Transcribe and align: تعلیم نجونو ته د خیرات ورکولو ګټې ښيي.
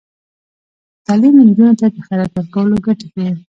تعلیم 1.05 1.35
نجونو 1.47 1.73
ته 1.79 1.85
د 1.95 1.97
خیرات 2.07 2.31
ورکولو 2.33 2.75
ګټې 2.85 3.07
ښيي. 3.13 3.31